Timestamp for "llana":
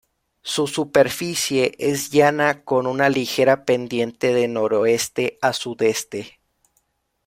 2.09-2.63